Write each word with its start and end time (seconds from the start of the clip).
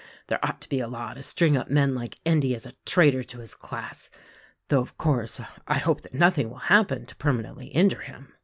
There 0.29 0.43
ought 0.43 0.59
to 0.61 0.67
be 0.69 0.79
a 0.79 0.87
law 0.87 1.13
to 1.13 1.21
string 1.21 1.55
up 1.55 1.69
men 1.69 1.93
like 1.93 2.17
Endy 2.25 2.55
as 2.55 2.65
a 2.65 2.73
traitor 2.87 3.21
to 3.21 3.37
his 3.37 3.53
class— 3.53 4.09
though, 4.69 4.81
of 4.81 4.97
course, 4.97 5.39
I 5.67 5.77
hope 5.77 6.01
that 6.01 6.15
nothing 6.15 6.49
will 6.49 6.57
hap 6.57 6.87
pen 6.87 7.05
to 7.05 7.15
permanently 7.17 7.67
injure 7.67 8.01
him." 8.01 8.33